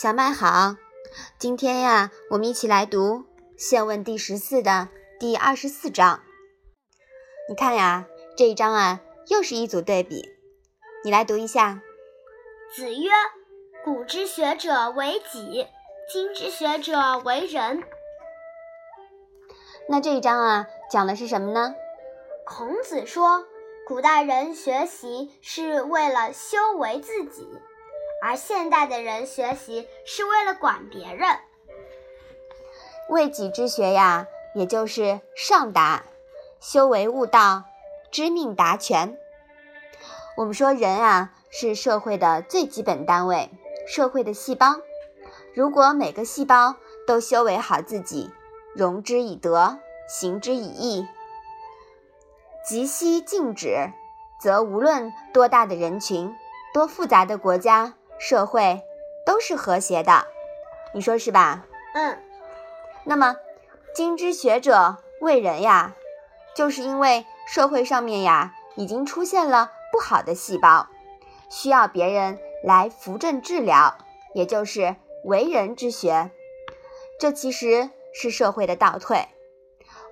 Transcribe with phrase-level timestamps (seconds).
[0.00, 0.76] 小麦好，
[1.40, 3.14] 今天呀，我们一起来读
[3.56, 6.20] 《现问》第十四的第二十四章。
[7.48, 8.06] 你看呀，
[8.36, 10.24] 这一章啊，又是一组对比，
[11.02, 11.82] 你来读一下。
[12.76, 13.10] 子曰
[13.84, 15.66] ：“古之学者为己，
[16.12, 17.82] 今之学者为人。”
[19.90, 21.74] 那这一章啊，讲的是什么呢？
[22.46, 23.48] 孔子说，
[23.84, 27.48] 古代人学习是为了修为自己。
[28.20, 31.38] 而现代的人学习是为了管别人，
[33.08, 36.04] 为己之学呀，也就是上达，
[36.60, 37.64] 修为悟道，
[38.10, 39.16] 知命达权。
[40.36, 43.50] 我们说人啊，是社会的最基本单位，
[43.86, 44.76] 社会的细胞。
[45.54, 48.30] 如果每个细胞都修为好自己，
[48.74, 51.06] 容之以德，行之以义，
[52.66, 53.92] 及息静止，
[54.40, 56.34] 则无论多大的人群，
[56.74, 57.94] 多复杂的国家。
[58.18, 58.82] 社会
[59.24, 60.26] 都是和谐的，
[60.92, 61.66] 你说是吧？
[61.94, 62.18] 嗯。
[63.04, 63.36] 那么，
[63.94, 65.94] 今之学者为人呀，
[66.54, 70.88] 就是因为社会上面呀已经出现了不好的细胞，
[71.48, 73.96] 需要别人来扶正治疗，
[74.34, 76.30] 也就是为人之学。
[77.18, 79.26] 这其实是社会的倒退。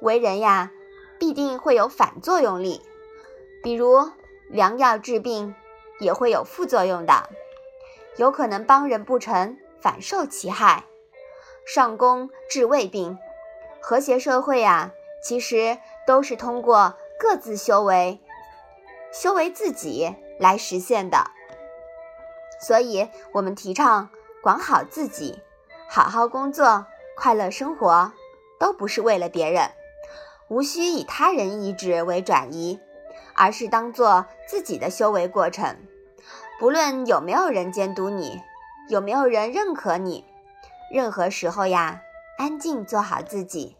[0.00, 0.70] 为人呀，
[1.18, 2.80] 必定会有反作用力，
[3.62, 4.10] 比如
[4.48, 5.54] 良药治病
[5.98, 7.28] 也会有副作用的。
[8.16, 10.84] 有可能帮人不成，反受其害。
[11.66, 13.18] 上工治未病，
[13.80, 18.20] 和谐社会呀，其实都是通过各自修为、
[19.12, 21.30] 修为自己来实现的。
[22.60, 24.10] 所以，我们提倡
[24.42, 25.40] 管好自己，
[25.88, 28.12] 好好工作，快乐生活，
[28.58, 29.70] 都不是为了别人，
[30.48, 32.78] 无需以他人意志为转移，
[33.34, 35.76] 而是当做自己的修为过程。
[36.64, 38.40] 不论有没有人监督你，
[38.88, 40.24] 有没有人认可你，
[40.90, 42.00] 任何时候呀，
[42.38, 43.76] 安静做好自己，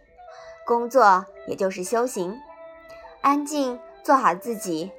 [0.67, 2.35] 工作也就是修行；
[3.23, 4.93] 安静做好自己，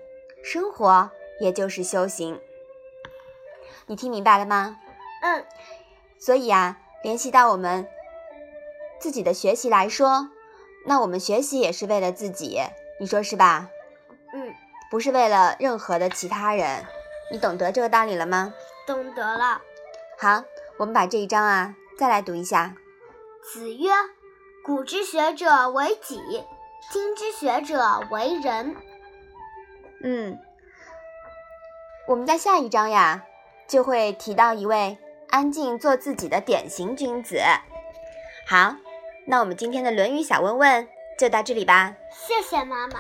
[0.44, 2.42] 生活也就是修行。
[3.86, 4.80] 你听明白了吗？
[5.22, 5.46] 嗯。
[6.18, 7.88] 所以啊，联系到我们
[9.00, 10.32] 自己的学习来说，
[10.88, 12.60] 那我们学习也是为了自己，
[13.00, 13.70] 你说是吧？
[14.34, 14.56] 嗯。
[14.90, 16.84] 不是为了任何的其他人。
[17.32, 18.54] 你懂得这个道理了吗？
[18.86, 19.62] 懂得了。
[20.18, 20.44] 好，
[20.78, 22.76] 我们把这一章啊再来读一下。
[23.42, 23.90] 子曰
[24.64, 26.44] ：“古之学者为己，
[26.92, 28.76] 今之学者为人。”
[30.04, 30.40] 嗯，
[32.08, 33.24] 我们在下一章呀
[33.68, 34.98] 就会提到一位
[35.30, 37.40] 安静做自己的典型君子。
[38.48, 38.76] 好，
[39.26, 40.88] 那我们今天的《论语》小问问
[41.18, 41.96] 就到这里吧。
[42.12, 43.00] 谢谢妈妈。